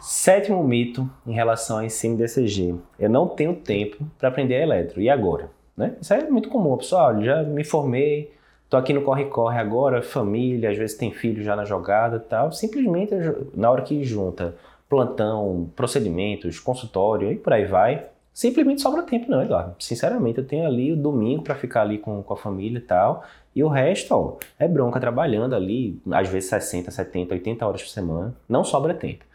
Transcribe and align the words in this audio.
Sétimo 0.00 0.64
mito 0.64 1.08
em 1.26 1.34
relação 1.34 1.76
a 1.76 1.84
ensino 1.84 2.16
DCG. 2.16 2.74
Eu 2.98 3.10
não 3.10 3.28
tenho 3.28 3.54
tempo 3.54 4.06
para 4.18 4.30
aprender 4.30 4.62
eletro. 4.62 4.98
E 4.98 5.10
agora? 5.10 5.50
Né? 5.76 5.94
Isso 6.00 6.14
é 6.14 6.28
muito 6.30 6.48
comum. 6.48 6.74
Pessoal, 6.78 7.22
já 7.22 7.42
me 7.42 7.62
formei, 7.64 8.32
tô 8.70 8.78
aqui 8.78 8.94
no 8.94 9.02
corre-corre 9.02 9.58
agora, 9.58 10.02
família, 10.02 10.70
às 10.70 10.78
vezes 10.78 10.96
tem 10.96 11.12
filho 11.12 11.42
já 11.42 11.54
na 11.54 11.66
jogada 11.66 12.16
e 12.16 12.20
tal. 12.20 12.50
Simplesmente, 12.50 13.12
na 13.54 13.70
hora 13.70 13.82
que 13.82 14.02
junta 14.02 14.56
plantão, 14.88 15.70
procedimentos, 15.76 16.58
consultório 16.58 17.30
e 17.30 17.36
por 17.36 17.52
aí 17.52 17.66
vai, 17.66 18.06
simplesmente 18.32 18.80
sobra 18.80 19.02
tempo 19.02 19.30
não, 19.30 19.42
Eduardo. 19.42 19.76
Sinceramente, 19.78 20.38
eu 20.38 20.46
tenho 20.46 20.66
ali 20.66 20.92
o 20.92 20.96
domingo 20.96 21.42
para 21.42 21.54
ficar 21.54 21.82
ali 21.82 21.98
com, 21.98 22.22
com 22.22 22.32
a 22.32 22.36
família 22.38 22.78
e 22.78 22.82
tal. 22.82 23.22
E 23.54 23.62
o 23.62 23.68
resto, 23.68 24.14
ó, 24.14 24.36
é 24.58 24.66
bronca 24.66 24.98
trabalhando 24.98 25.54
ali, 25.54 26.00
às 26.10 26.26
vezes 26.26 26.48
60, 26.48 26.90
70, 26.90 27.34
80 27.34 27.66
horas 27.66 27.82
por 27.82 27.90
semana. 27.90 28.34
Não 28.48 28.64
sobra 28.64 28.94
tempo. 28.94 29.29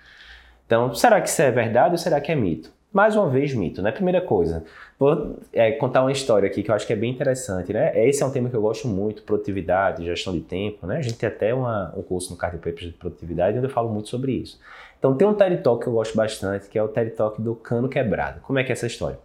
Então, 0.66 0.94
será 0.94 1.22
que 1.22 1.30
isso 1.30 1.42
é 1.42 1.52
verdade 1.52 1.92
ou 1.92 1.98
será 1.98 2.20
que 2.20 2.32
é 2.32 2.36
mito? 2.36 2.72
Mais 2.92 3.16
uma 3.16 3.30
vez, 3.30 3.54
mito, 3.54 3.82
né? 3.82 3.92
Primeira 3.92 4.22
coisa, 4.22 4.64
vou 4.98 5.38
é, 5.52 5.74
contar 5.74 6.02
uma 6.02 6.14
história 6.14 6.48
aqui 6.48 6.64
que 6.64 6.72
eu 6.72 6.76
acho 6.76 6.88
que 6.88 6.94
é 6.94 6.96
bem 6.96 7.12
interessante, 7.12 7.74
né? 7.74 7.92
Esse 8.08 8.24
é 8.24 8.26
um 8.26 8.32
tema 8.32 8.50
que 8.50 8.56
eu 8.56 8.62
gosto 8.62 8.88
muito, 8.88 9.22
produtividade, 9.24 10.06
gestão 10.06 10.32
de 10.32 10.40
tempo, 10.40 10.88
né? 10.88 10.98
A 10.98 11.02
gente 11.02 11.18
tem 11.18 11.28
até 11.28 11.54
uma, 11.54 11.94
um 11.96 12.02
curso 12.02 12.32
no 12.32 12.38
Cardio 12.38 12.60
Papers 12.60 12.88
de 12.88 12.94
produtividade 12.94 13.58
onde 13.58 13.68
eu 13.68 13.70
falo 13.70 13.90
muito 13.90 14.08
sobre 14.08 14.32
isso. 14.32 14.58
Então, 14.98 15.14
tem 15.14 15.28
um 15.28 15.34
TED 15.34 15.62
Talk 15.62 15.84
que 15.84 15.90
eu 15.90 15.94
gosto 15.94 16.16
bastante, 16.16 16.70
que 16.70 16.80
é 16.80 16.84
o 16.84 16.88
TED 16.88 17.12
Talk 17.12 17.42
do 17.42 17.54
cano 17.54 17.90
quebrado. 17.90 18.40
Como 18.40 18.58
é 18.60 18.64
que 18.64 18.72
é 18.72 18.74
essa 18.74 18.88
história? 18.88 19.20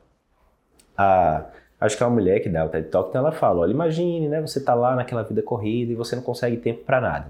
A, 0.98 1.45
acho 1.80 1.97
que 1.97 2.02
é 2.02 2.06
uma 2.06 2.12
mulher 2.12 2.41
que 2.41 2.48
dá 2.48 2.64
o 2.64 2.69
TED 2.69 2.88
Talk, 2.88 3.11
então 3.11 3.20
ela 3.20 3.30
fala, 3.30 3.61
olha, 3.61 3.70
imagine, 3.70 4.28
né? 4.28 4.41
Você 4.41 4.61
tá 4.61 4.75
lá 4.75 4.97
naquela 4.97 5.22
vida 5.22 5.42
corrida 5.42 5.92
e 5.92 5.95
você 5.95 6.16
não 6.16 6.22
consegue 6.25 6.56
tempo 6.56 6.83
para 6.84 7.00
nada. 7.00 7.28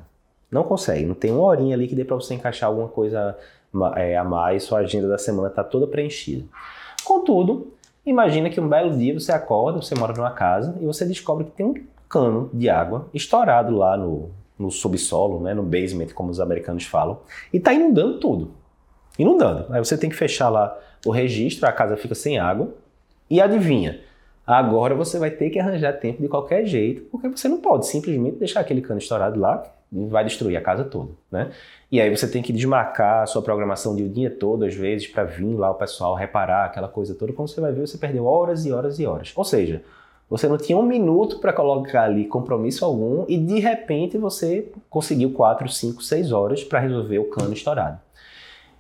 Não 0.51 0.65
consegue, 0.65 1.05
não 1.05 1.15
tem 1.15 1.31
uma 1.31 1.43
horinha 1.43 1.77
ali 1.77 1.87
que 1.87 1.95
dê 1.95 2.03
para 2.05 2.17
você 2.17 2.33
encaixar 2.33 2.71
alguma 2.71 2.89
coisa 2.89 3.37
é, 3.97 4.17
a 4.17 4.25
mais, 4.25 4.65
sua 4.65 4.81
agenda 4.81 5.09
da 5.09 5.19
semana 5.19 5.49
está 5.49 5.63
toda 5.63 5.87
preenchida. 5.87 6.45
Contudo, 7.05 7.73
imagina 8.05 8.51
que 8.51 8.61
um 8.61 8.69
belo 8.69 8.97
dia 8.97 9.19
você 9.19 9.33
acorda, 9.33 9.81
você 9.81 9.95
mora 9.95 10.13
numa 10.13 10.31
casa 10.31 10.77
e 10.81 10.87
você 10.87 11.05
descobre 11.05 11.45
que 11.45 11.53
tem 11.53 11.67
um 11.67 11.75
cano 12.09 12.51
de 12.53 12.69
água 12.69 13.09
estourado 13.15 13.75
lá 13.77 13.97
no, 13.97 14.31
no 14.59 14.71
subsolo, 14.71 15.41
né, 15.41 15.55
no 15.55 15.63
basement, 15.63 16.09
como 16.15 16.31
os 16.31 16.41
americanos 16.41 16.85
falam, 16.85 17.21
e 17.53 17.57
está 17.57 17.73
inundando 17.73 18.19
tudo. 18.19 18.51
Inundando. 19.19 19.67
Aí 19.73 19.79
você 19.79 19.97
tem 19.97 20.11
que 20.11 20.17
fechar 20.17 20.49
lá 20.49 20.77
o 21.07 21.11
registro, 21.11 21.67
a 21.67 21.73
casa 21.73 21.97
fica 21.97 22.15
sem 22.15 22.39
água, 22.39 22.75
e 23.29 23.41
adivinha? 23.41 24.01
Agora 24.47 24.95
você 24.95 25.19
vai 25.19 25.31
ter 25.31 25.51
que 25.51 25.59
arranjar 25.59 25.93
tempo 25.95 26.21
de 26.21 26.29
qualquer 26.29 26.67
jeito, 26.67 27.03
porque 27.03 27.29
você 27.29 27.49
não 27.49 27.61
pode 27.61 27.87
simplesmente 27.87 28.37
deixar 28.37 28.61
aquele 28.61 28.83
cano 28.83 28.99
estourado 28.99 29.39
lá, 29.39 29.65
vai 29.93 30.25
destruir 30.25 30.57
a 30.57 30.61
casa 30.61 30.85
toda, 30.85 31.11
né? 31.31 31.51
E 31.91 32.01
aí 32.01 32.15
você 32.15 32.29
tem 32.29 32.43
que 32.43 32.53
desmarcar 32.53 33.23
a 33.23 33.27
sua 33.27 33.43
programação 33.43 33.97
de 33.97 34.05
o 34.05 34.09
dia 34.09 34.31
todo, 34.31 34.65
às 34.65 34.75
vezes, 34.75 35.09
para 35.09 35.25
vir 35.25 35.55
lá 35.55 35.71
o 35.71 35.75
pessoal 35.75 36.15
reparar 36.15 36.67
aquela 36.67 36.89
coisa 36.89 37.15
toda. 37.15 37.33
Quando 37.33 37.49
você 37.49 37.61
vai 37.61 37.73
ver, 37.73 37.87
você 37.87 37.99
perdeu 37.99 38.25
horas 38.25 38.65
e 38.65 38.73
horas 38.73 38.99
e 39.01 39.07
horas. 39.07 39.33
Ou 39.35 39.45
seja, 39.45 39.83
você 40.29 40.47
não 40.47 40.57
tinha 40.57 40.79
um 40.79 40.85
minuto 40.85 41.41
para 41.41 41.53
colocar 41.53 42.05
ali 42.05 42.25
compromisso 42.25 42.85
algum 42.85 43.25
e 43.29 43.37
de 43.37 43.59
repente 43.59 44.17
você 44.17 44.71
conseguiu 44.89 45.33
4, 45.33 45.69
5, 45.69 46.01
6 46.01 46.31
horas 46.31 46.63
para 46.63 46.79
resolver 46.79 47.19
o 47.19 47.25
cano 47.25 47.53
estourado. 47.53 47.99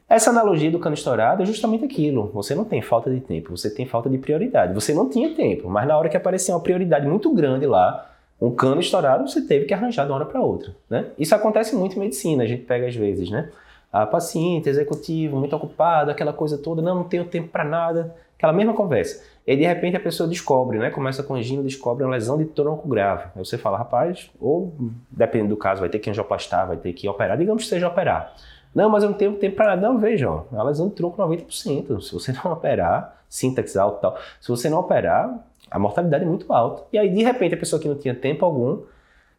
Essa 0.08 0.31
analogia 0.31 0.70
do 0.70 0.78
cano 0.78 0.94
estourado 0.94 1.42
é 1.42 1.47
justamente 1.47 1.84
aquilo. 1.84 2.31
Você 2.34 2.55
não 2.55 2.64
tem 2.64 2.81
falta 2.81 3.11
de 3.11 3.20
tempo, 3.20 3.56
você 3.56 3.69
tem 3.69 3.86
falta 3.86 4.08
de 4.08 4.19
prioridade. 4.19 4.75
Você 4.75 4.94
não 4.94 5.08
tinha 5.08 5.34
tempo, 5.34 5.69
mas 5.69 5.86
na 5.88 5.98
hora 5.98 6.08
que 6.08 6.16
apareceu 6.16 6.55
uma 6.55 6.61
prioridade 6.61 7.06
muito 7.06 7.33
grande 7.33 7.66
lá, 7.66 8.08
um 8.41 8.51
cano 8.51 8.81
estourado, 8.81 9.29
você 9.29 9.43
teve 9.43 9.67
que 9.67 9.75
arranjar 9.75 10.05
de 10.05 10.11
uma 10.11 10.17
hora 10.17 10.27
para 10.27 10.41
outra. 10.41 10.75
Né? 10.89 11.07
Isso 11.19 11.35
acontece 11.35 11.77
muito 11.77 11.97
em 11.97 12.01
medicina, 12.01 12.43
a 12.43 12.47
gente 12.47 12.63
pega 12.63 12.87
às 12.87 12.97
vezes, 12.97 13.31
né? 13.31 13.51
A 13.93 14.07
paciente, 14.07 14.69
executivo, 14.69 15.37
muito 15.37 15.55
ocupado, 15.55 16.11
aquela 16.11 16.33
coisa 16.33 16.57
toda, 16.57 16.81
não, 16.81 16.95
não 16.95 17.05
tenho 17.05 17.25
tempo 17.25 17.49
para 17.49 17.65
nada, 17.65 18.15
aquela 18.39 18.53
mesma 18.53 18.73
conversa. 18.73 19.23
E 19.47 19.57
de 19.57 19.67
repente 19.67 19.97
a 19.97 20.01
pessoa 20.01 20.29
descobre, 20.29 20.79
né? 20.79 20.91
Começa 20.91 21.23
com 21.23 21.35
angina, 21.35 21.63
descobre 21.63 22.05
uma 22.05 22.13
lesão 22.13 22.39
de 22.39 22.45
tronco 22.45 22.89
grave. 22.89 23.25
Aí 23.34 23.45
você 23.45 23.59
fala, 23.59 23.77
rapaz, 23.77 24.31
ou 24.41 24.73
dependendo 25.11 25.50
do 25.50 25.56
caso, 25.56 25.81
vai 25.81 25.89
ter 25.89 25.99
que 25.99 26.09
angioplastar, 26.09 26.69
vai 26.69 26.77
ter 26.77 26.93
que 26.93 27.09
operar, 27.09 27.37
digamos 27.37 27.65
que 27.65 27.69
seja 27.69 27.89
operar. 27.89 28.33
Não, 28.75 28.89
mas 28.89 29.03
eu 29.03 29.11
não 29.11 29.17
tenho 29.17 29.34
tempo 29.34 29.56
para 29.56 29.75
nada. 29.75 29.89
Não, 29.89 29.99
veja, 29.99 30.29
a 30.29 30.62
lesão 30.62 30.89
de 30.89 30.95
tronco 30.95 31.21
90%. 31.21 32.00
Se 32.00 32.12
você 32.12 32.33
não 32.33 32.53
operar, 32.53 33.21
sintaxe 33.29 33.79
alto 33.79 33.99
e 33.99 34.00
tal, 34.03 34.19
se 34.41 34.49
você 34.49 34.71
não 34.71 34.79
operar, 34.79 35.45
a 35.70 35.78
mortalidade 35.78 36.25
é 36.25 36.26
muito 36.26 36.53
alta. 36.53 36.84
E 36.92 36.98
aí, 36.98 37.08
de 37.08 37.22
repente, 37.22 37.54
a 37.54 37.58
pessoa 37.58 37.81
que 37.81 37.88
não 37.88 37.97
tinha 37.97 38.14
tempo 38.14 38.44
algum 38.44 38.82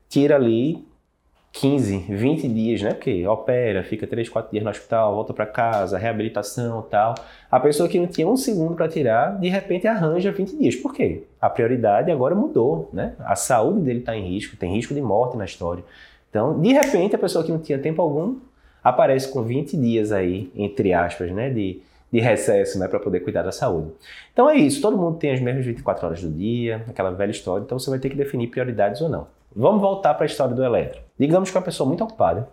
tira 0.07 0.35
ali 0.35 0.85
15, 1.53 2.05
20 2.09 2.47
dias, 2.47 2.81
né? 2.81 2.93
Porque 2.93 3.27
opera, 3.27 3.83
fica 3.83 4.07
3, 4.07 4.29
4 4.29 4.51
dias 4.51 4.63
no 4.63 4.69
hospital, 4.69 5.13
volta 5.13 5.33
para 5.33 5.45
casa, 5.45 5.97
reabilitação 5.97 6.81
tal. 6.83 7.15
A 7.49 7.59
pessoa 7.59 7.89
que 7.89 7.99
não 7.99 8.07
tinha 8.07 8.27
um 8.27 8.37
segundo 8.37 8.75
para 8.75 8.87
tirar, 8.87 9.37
de 9.37 9.49
repente 9.49 9.85
arranja 9.87 10.31
20 10.31 10.55
dias. 10.55 10.75
Por 10.75 10.93
quê? 10.93 11.23
A 11.41 11.49
prioridade 11.49 12.09
agora 12.09 12.33
mudou, 12.33 12.89
né? 12.93 13.15
A 13.19 13.35
saúde 13.35 13.81
dele 13.81 13.99
está 13.99 14.15
em 14.15 14.25
risco, 14.25 14.55
tem 14.55 14.73
risco 14.73 14.93
de 14.93 15.01
morte 15.01 15.35
na 15.35 15.43
história. 15.43 15.83
Então, 16.29 16.59
de 16.59 16.71
repente, 16.71 17.15
a 17.15 17.19
pessoa 17.19 17.43
que 17.43 17.51
não 17.51 17.59
tinha 17.59 17.77
tempo 17.77 18.01
algum 18.01 18.37
aparece 18.81 19.31
com 19.31 19.43
20 19.43 19.75
dias 19.75 20.13
aí, 20.13 20.49
entre 20.55 20.93
aspas, 20.93 21.29
né? 21.31 21.49
De, 21.49 21.81
de 22.11 22.19
recesso, 22.19 22.77
né, 22.77 22.88
para 22.88 22.99
poder 22.99 23.22
cuidar 23.22 23.44
da 23.44 23.51
saúde. 23.51 23.91
Então 24.33 24.49
é 24.49 24.55
isso, 24.55 24.81
todo 24.81 24.97
mundo 24.97 25.17
tem 25.17 25.31
as 25.31 25.39
mesmas 25.39 25.66
24 25.66 26.05
horas 26.05 26.22
do 26.22 26.29
dia, 26.29 26.83
aquela 26.89 27.11
velha 27.11 27.31
história, 27.31 27.63
então 27.63 27.79
você 27.79 27.89
vai 27.89 27.99
ter 27.99 28.09
que 28.09 28.16
definir 28.16 28.47
prioridades 28.47 29.01
ou 29.01 29.09
não. 29.09 29.27
Vamos 29.55 29.81
voltar 29.81 30.13
para 30.13 30.25
a 30.25 30.27
história 30.27 30.53
do 30.53 30.63
eletro. 30.63 31.01
Digamos 31.17 31.49
que 31.49 31.57
uma 31.57 31.63
pessoa 31.63 31.88
muito 31.88 32.03
ocupada, 32.03 32.47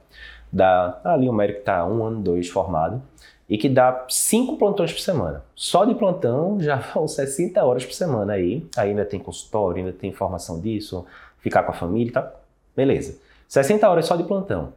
dá 0.52 1.00
ali 1.04 1.28
um 1.28 1.32
médico 1.32 1.60
está 1.60 1.84
um 1.86 2.04
ano, 2.04 2.20
dois 2.20 2.48
formado, 2.48 3.02
e 3.48 3.56
que 3.56 3.69
dá 3.69 4.04
cinco 4.08 4.56
plantões 4.58 4.92
por 4.92 5.00
semana. 5.00 5.42
Só 5.54 5.84
de 5.84 5.94
plantão 5.94 6.60
já 6.60 6.76
vão 6.94 7.08
60 7.08 7.64
horas 7.64 7.84
por 7.84 7.94
semana 7.94 8.34
aí. 8.34 8.66
Ainda 8.76 9.04
tem 9.04 9.19
consultório, 9.19 9.78
ainda 9.78 9.92
tem 9.92 10.10
informação 10.10 10.60
disso, 10.60 11.06
ficar 11.38 11.62
com 11.62 11.72
a 11.72 11.75
família 11.75 12.10
e 12.10 12.12
tá? 12.12 12.22
tal. 12.22 12.40
Beleza. 12.76 13.19
60 13.48 13.88
horas 13.88 14.06
só 14.06 14.16
de 14.16 14.25
plantão. 14.25 14.75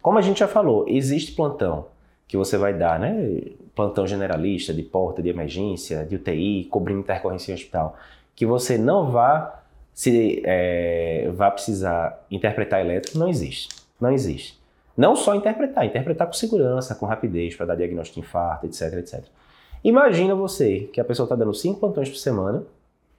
Como 0.00 0.18
a 0.18 0.22
gente 0.22 0.40
já 0.40 0.48
falou, 0.48 0.84
existe 0.88 1.32
plantão 1.32 1.86
que 2.26 2.36
você 2.36 2.56
vai 2.56 2.72
dar, 2.72 2.98
né? 2.98 3.40
Plantão 3.74 4.06
generalista, 4.06 4.72
de 4.72 4.82
porta, 4.82 5.22
de 5.22 5.28
emergência, 5.28 6.04
de 6.04 6.16
UTI, 6.16 6.64
cobrindo 6.70 7.00
intercorrência 7.00 7.52
em 7.52 7.54
hospital, 7.54 7.96
que 8.34 8.46
você 8.46 8.78
não 8.78 9.10
vá 9.10 9.62
se 9.94 10.42
é, 10.44 11.30
vá 11.34 11.50
precisar 11.50 12.24
interpretar 12.30 12.80
elétrico, 12.80 13.18
não 13.18 13.28
existe. 13.28 13.68
Não 14.00 14.10
existe. 14.10 14.58
Não 14.96 15.14
só 15.14 15.34
interpretar, 15.34 15.86
interpretar 15.86 16.26
com 16.26 16.32
segurança, 16.32 16.94
com 16.94 17.06
rapidez, 17.06 17.54
para 17.54 17.66
dar 17.66 17.76
diagnóstico 17.76 18.20
de 18.20 18.26
infarto, 18.26 18.66
etc, 18.66 18.94
etc. 18.94 19.24
Imagina 19.84 20.34
você 20.34 20.88
que 20.92 21.00
a 21.00 21.04
pessoa 21.04 21.24
está 21.24 21.34
dando 21.34 21.54
5 21.54 21.80
plantões 21.80 22.08
por 22.08 22.16
semana, 22.16 22.62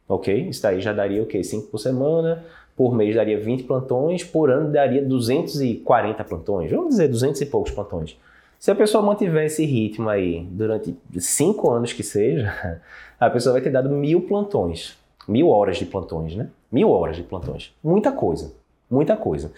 ok? 0.08 0.50
Isso 0.50 0.62
daí 0.62 0.80
já 0.80 0.94
daria 0.94 1.22
o 1.22 1.25
quê? 1.25 1.44
5 1.44 1.68
por 1.68 1.78
semana, 1.78 2.44
por 2.75 2.96
mês 2.96 3.16
daria 3.16 3.40
20 3.40 3.64
plantões, 3.64 4.24
por 4.24 4.50
ano 4.50 4.72
daria 4.72 5.03
240 5.03 6.24
plantões, 6.24 6.72
vamos 6.72 6.90
dizer 6.90 7.08
200 7.08 7.41
e 7.41 7.46
poucos 7.46 7.72
plantões. 7.72 8.18
Se 8.63 8.72
a 8.72 8.75
pessoa 8.75 9.03
mantiver 9.03 9.44
esse 9.44 9.66
ritmo 9.66 10.07
aí 10.07 10.47
durante 10.50 10.96
5 11.18 11.69
anos 11.69 11.91
que 11.91 12.01
seja, 12.01 12.79
a 13.19 13.29
pessoa 13.29 13.51
vai 13.51 13.62
ter 13.62 13.69
dado 13.69 13.90
mil 13.90 14.22
plantões, 14.22 14.97
mil 15.28 15.50
horas 15.50 15.75
de 15.75 15.85
plantões, 15.85 16.34
né? 16.34 16.47
Mil 16.72 16.90
horas 16.90 17.18
de 17.18 17.23
plantões. 17.23 17.75
Muita 17.84 18.13
coisa, 18.13 18.53
muita 18.90 19.18
coisa. 19.18 19.52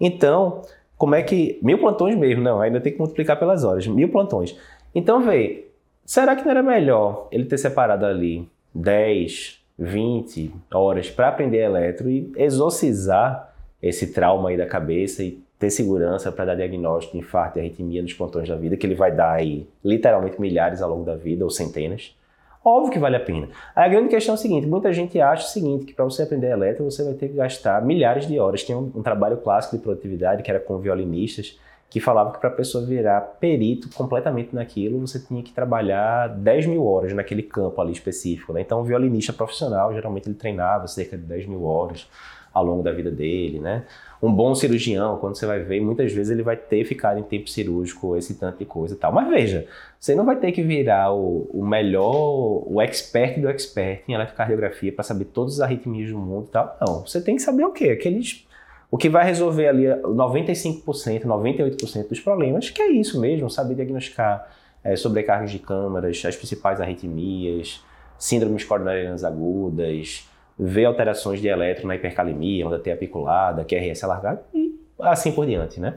Então, 0.00 0.62
como 0.98 1.14
é 1.14 1.22
que. 1.22 1.60
Mil 1.62 1.78
plantões 1.78 2.16
mesmo, 2.16 2.42
não, 2.42 2.60
ainda 2.60 2.80
tem 2.80 2.92
que 2.92 2.98
multiplicar 2.98 3.38
pelas 3.38 3.62
horas, 3.62 3.86
mil 3.86 4.08
plantões. 4.08 4.58
Então, 4.92 5.22
vê, 5.22 5.68
será 6.04 6.34
que 6.34 6.42
não 6.42 6.50
era 6.50 6.62
melhor 6.64 7.28
ele 7.30 7.44
ter 7.44 7.56
separado 7.56 8.04
ali 8.04 8.50
10, 8.74 9.60
20 9.78 10.52
horas 10.74 11.08
para 11.08 11.28
aprender 11.28 11.58
eletro 11.58 12.10
e 12.10 12.32
exorcizar 12.34 13.54
esse 13.80 14.12
trauma 14.12 14.48
aí 14.48 14.56
da 14.56 14.66
cabeça 14.66 15.22
e 15.22 15.40
ter 15.60 15.70
segurança 15.70 16.32
para 16.32 16.46
dar 16.46 16.54
diagnóstico 16.54 17.12
de 17.12 17.22
infarto 17.22 17.58
e 17.58 17.60
arritmia 17.60 18.00
nos 18.00 18.14
plantões 18.14 18.48
da 18.48 18.56
vida, 18.56 18.78
que 18.78 18.86
ele 18.86 18.94
vai 18.94 19.12
dar 19.12 19.32
aí 19.32 19.68
literalmente 19.84 20.40
milhares 20.40 20.80
ao 20.80 20.88
longo 20.88 21.04
da 21.04 21.14
vida, 21.14 21.44
ou 21.44 21.50
centenas. 21.50 22.16
Óbvio 22.64 22.90
que 22.90 22.98
vale 22.98 23.16
a 23.16 23.20
pena. 23.20 23.48
A 23.76 23.86
grande 23.86 24.08
questão 24.08 24.34
é 24.34 24.38
o 24.38 24.40
seguinte: 24.40 24.66
muita 24.66 24.90
gente 24.90 25.20
acha 25.20 25.46
o 25.46 25.50
seguinte, 25.50 25.84
que 25.84 25.92
para 25.92 26.04
você 26.04 26.22
aprender 26.22 26.50
elétrico 26.50 26.90
você 26.90 27.04
vai 27.04 27.12
ter 27.12 27.28
que 27.28 27.34
gastar 27.34 27.84
milhares 27.84 28.26
de 28.26 28.38
horas. 28.38 28.64
Tem 28.64 28.74
um, 28.74 28.90
um 28.94 29.02
trabalho 29.02 29.36
clássico 29.36 29.76
de 29.76 29.82
produtividade 29.82 30.42
que 30.42 30.50
era 30.50 30.58
com 30.58 30.78
violinistas, 30.78 31.58
que 31.90 32.00
falava 32.00 32.32
que 32.32 32.38
para 32.38 32.48
a 32.48 32.52
pessoa 32.52 32.84
virar 32.86 33.20
perito 33.20 33.90
completamente 33.90 34.54
naquilo, 34.54 35.06
você 35.06 35.20
tinha 35.20 35.42
que 35.42 35.52
trabalhar 35.52 36.28
10 36.28 36.66
mil 36.66 36.86
horas 36.86 37.12
naquele 37.12 37.42
campo 37.42 37.78
ali 37.82 37.92
específico. 37.92 38.54
Né? 38.54 38.62
Então, 38.62 38.80
um 38.80 38.84
violinista 38.84 39.32
profissional, 39.32 39.92
geralmente 39.92 40.26
ele 40.26 40.36
treinava 40.36 40.86
cerca 40.86 41.18
de 41.18 41.24
10 41.24 41.46
mil 41.46 41.64
horas 41.64 42.08
ao 42.52 42.64
longo 42.64 42.82
da 42.82 42.92
vida 42.92 43.10
dele, 43.10 43.60
né? 43.60 43.84
Um 44.22 44.32
bom 44.32 44.54
cirurgião, 44.54 45.16
quando 45.18 45.36
você 45.36 45.46
vai 45.46 45.60
ver, 45.60 45.80
muitas 45.80 46.12
vezes 46.12 46.30
ele 46.30 46.42
vai 46.42 46.56
ter 46.56 46.84
ficado 46.84 47.18
em 47.18 47.22
tempo 47.22 47.48
cirúrgico, 47.48 48.16
esse 48.16 48.34
tanto 48.34 48.58
de 48.58 48.64
coisa 48.64 48.94
e 48.94 48.96
tal. 48.96 49.12
Mas 49.12 49.28
veja, 49.28 49.66
você 49.98 50.14
não 50.14 50.24
vai 50.26 50.36
ter 50.36 50.52
que 50.52 50.62
virar 50.62 51.12
o, 51.12 51.48
o 51.52 51.64
melhor, 51.64 52.64
o 52.66 52.80
expert 52.82 53.40
do 53.40 53.48
expert 53.48 54.02
em 54.06 54.12
eletrocardiografia 54.12 54.92
para 54.92 55.04
saber 55.04 55.26
todas 55.26 55.54
as 55.54 55.60
arritmias 55.60 56.10
do 56.10 56.18
mundo 56.18 56.46
e 56.48 56.50
tal. 56.50 56.76
Não, 56.86 57.06
você 57.06 57.20
tem 57.20 57.36
que 57.36 57.42
saber 57.42 57.64
o 57.64 57.72
quê? 57.72 57.90
Aqueles 57.90 58.46
o 58.90 58.98
que 58.98 59.08
vai 59.08 59.24
resolver 59.24 59.68
ali 59.68 59.84
95%, 59.84 61.22
98% 61.22 62.08
dos 62.08 62.18
problemas, 62.18 62.70
que 62.70 62.82
é 62.82 62.90
isso 62.90 63.20
mesmo, 63.20 63.48
saber 63.48 63.76
diagnosticar 63.76 64.50
é, 64.82 64.96
sobrecargas 64.96 65.52
de 65.52 65.58
câmaras, 65.60 66.22
as 66.24 66.34
principais 66.34 66.80
arritmias, 66.80 67.84
síndromes 68.18 68.64
coronarianas 68.64 69.22
agudas, 69.22 70.28
ver 70.62 70.84
alterações 70.84 71.40
de 71.40 71.48
eletro 71.48 71.86
na 71.88 71.96
hipercalemia, 71.96 72.66
onda 72.66 72.78
T 72.78 72.92
apiculada, 72.92 73.64
QRS 73.64 74.04
alargado 74.04 74.40
e 74.52 74.78
assim 74.98 75.32
por 75.32 75.46
diante, 75.46 75.80
né? 75.80 75.94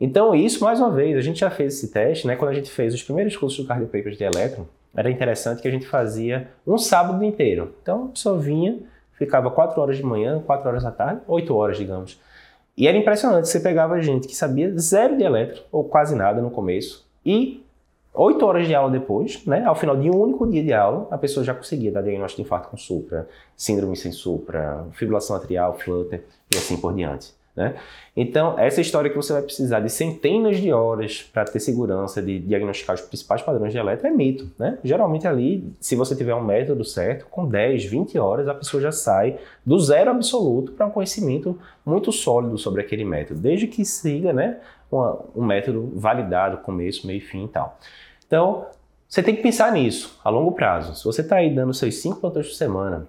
Então 0.00 0.34
isso, 0.34 0.64
mais 0.64 0.80
uma 0.80 0.90
vez, 0.90 1.16
a 1.16 1.20
gente 1.20 1.40
já 1.40 1.50
fez 1.50 1.74
esse 1.74 1.92
teste, 1.92 2.26
né? 2.26 2.34
Quando 2.34 2.52
a 2.52 2.54
gente 2.54 2.70
fez 2.70 2.94
os 2.94 3.02
primeiros 3.02 3.36
cursos 3.36 3.62
do 3.62 3.68
Cardio 3.68 3.86
Papers 3.86 4.16
de 4.16 4.24
eletro, 4.24 4.66
era 4.96 5.10
interessante 5.10 5.60
que 5.60 5.68
a 5.68 5.70
gente 5.70 5.86
fazia 5.86 6.48
um 6.66 6.78
sábado 6.78 7.22
inteiro. 7.22 7.74
Então 7.82 8.08
pessoa 8.08 8.38
vinha, 8.38 8.78
ficava 9.12 9.50
4 9.50 9.80
horas 9.80 9.96
de 9.98 10.02
manhã, 10.02 10.42
4 10.46 10.68
horas 10.68 10.82
da 10.82 10.90
tarde, 10.90 11.20
8 11.26 11.54
horas, 11.54 11.76
digamos, 11.76 12.18
e 12.76 12.86
era 12.86 12.96
impressionante, 12.96 13.48
você 13.48 13.58
pegava 13.58 14.00
gente 14.00 14.28
que 14.28 14.36
sabia 14.36 14.72
zero 14.78 15.16
de 15.16 15.24
eletro, 15.24 15.64
ou 15.72 15.82
quase 15.82 16.14
nada 16.14 16.40
no 16.40 16.48
começo, 16.48 17.04
e 17.26 17.62
oito 18.18 18.44
horas 18.44 18.66
de 18.66 18.74
aula 18.74 18.90
depois, 18.90 19.44
né, 19.46 19.64
ao 19.64 19.74
final 19.74 19.96
de 19.96 20.10
um 20.10 20.16
único 20.16 20.46
dia 20.46 20.62
de 20.62 20.72
aula, 20.72 21.06
a 21.10 21.16
pessoa 21.16 21.44
já 21.44 21.54
conseguia 21.54 21.92
dar 21.92 22.02
diagnóstico 22.02 22.42
de 22.42 22.46
infarto 22.46 22.68
com 22.68 22.76
supra, 22.76 23.28
síndrome 23.56 23.96
sem 23.96 24.12
supra, 24.12 24.84
fibrilação 24.92 25.36
atrial, 25.36 25.78
flutter 25.78 26.24
e 26.52 26.56
assim 26.56 26.76
por 26.76 26.92
diante. 26.94 27.38
Né? 27.58 27.74
Então, 28.16 28.56
essa 28.56 28.80
história 28.80 29.10
que 29.10 29.16
você 29.16 29.32
vai 29.32 29.42
precisar 29.42 29.80
de 29.80 29.90
centenas 29.90 30.58
de 30.58 30.72
horas 30.72 31.28
para 31.32 31.44
ter 31.44 31.58
segurança 31.58 32.22
de 32.22 32.38
diagnosticar 32.38 32.94
os 32.94 33.00
principais 33.00 33.42
padrões 33.42 33.72
de 33.72 33.78
eletro 33.78 34.06
é 34.06 34.10
mito. 34.10 34.48
Né? 34.56 34.78
Geralmente, 34.84 35.26
ali, 35.26 35.68
se 35.80 35.96
você 35.96 36.14
tiver 36.14 36.36
um 36.36 36.44
método 36.44 36.84
certo, 36.84 37.26
com 37.26 37.48
10, 37.48 37.84
20 37.84 38.16
horas, 38.16 38.46
a 38.46 38.54
pessoa 38.54 38.80
já 38.80 38.92
sai 38.92 39.38
do 39.66 39.76
zero 39.80 40.08
absoluto 40.08 40.70
para 40.70 40.86
um 40.86 40.90
conhecimento 40.90 41.58
muito 41.84 42.12
sólido 42.12 42.56
sobre 42.58 42.80
aquele 42.80 43.04
método, 43.04 43.40
desde 43.40 43.66
que 43.66 43.84
siga 43.84 44.32
né, 44.32 44.58
uma, 44.88 45.18
um 45.34 45.44
método 45.44 45.90
validado, 45.96 46.58
começo, 46.58 47.08
meio 47.08 47.20
fim 47.20 47.46
e 47.46 47.48
tal. 47.48 47.76
Então, 48.28 48.66
você 49.08 49.22
tem 49.22 49.34
que 49.34 49.42
pensar 49.42 49.72
nisso 49.72 50.20
a 50.22 50.28
longo 50.28 50.52
prazo. 50.52 50.94
Se 50.94 51.04
você 51.04 51.22
está 51.22 51.36
aí 51.36 51.52
dando 51.52 51.72
seus 51.72 51.94
5 51.96 52.20
plantões 52.20 52.46
por 52.46 52.54
semana, 52.54 53.08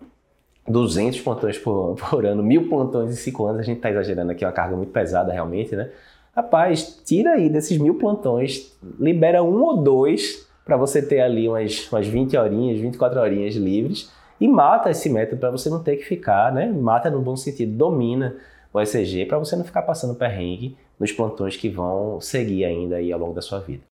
200 0.66 1.19
plantões 1.19 1.57
por, 1.57 1.95
por 2.10 2.25
ano, 2.25 2.42
mil 2.42 2.69
plantões 2.69 3.12
em 3.12 3.16
5 3.16 3.45
anos, 3.45 3.60
a 3.60 3.63
gente 3.63 3.77
está 3.77 3.92
exagerando 3.92 4.31
aqui, 4.31 4.45
é 4.45 4.48
uma 4.48 4.54
carga 4.54 4.77
muito 4.77 4.94
pesada 4.94 5.33
realmente, 5.33 5.75
né? 5.75 5.92
Rapaz, 6.33 7.01
tira 7.06 7.31
aí 7.31 7.50
desses 7.50 7.77
mil 7.77 7.95
plantões, 7.95 8.74
libera 8.98 9.44
um 9.44 9.62
ou 9.62 9.77
dois 9.77 10.48
para 10.63 10.77
você 10.77 11.01
ter 11.01 11.19
ali 11.19 11.50
umas, 11.50 11.92
umas 11.92 12.07
20 12.07 12.38
horinhas, 12.38 12.80
24 12.80 13.19
horinhas 13.19 13.56
livres 13.56 14.10
e 14.39 14.48
mata 14.48 14.89
esse 14.89 15.10
método 15.10 15.42
para 15.42 15.51
você 15.51 15.69
não 15.69 15.83
ter 15.83 15.98
que 15.98 16.06
ficar, 16.06 16.54
né? 16.54 16.72
Mata 16.72 17.10
no 17.10 17.19
bom 17.19 17.36
sentido, 17.36 17.75
domina 17.75 18.38
o 18.72 18.80
ECG 18.80 19.25
para 19.25 19.38
você 19.38 19.56
não 19.57 19.65
ficar 19.65 19.81
passando 19.81 20.15
perrengue 20.15 20.77
nos 20.98 21.12
plantões 21.12 21.57
que 21.57 21.68
vão 21.68 22.22
seguir 22.22 22.63
ainda 22.63 22.98
aí 22.98 23.12
ao 23.12 23.19
longo 23.19 23.33
da 23.33 23.42
sua 23.42 23.60
vida. 23.60 23.83